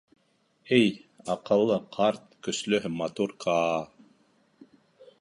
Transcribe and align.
Эй, 0.77 0.87
аҡыллы, 1.33 1.77
ҡарт, 1.97 2.25
көслө 2.49 2.83
һәм 2.87 2.99
матур 3.05 3.39
Каа! 3.47 3.81